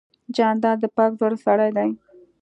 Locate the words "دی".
1.77-1.89